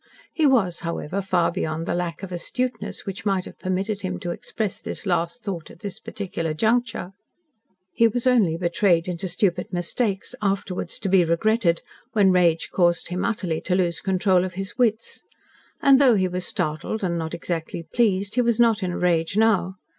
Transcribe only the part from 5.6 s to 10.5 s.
at this particular juncture. He was only betrayed into stupid mistakes,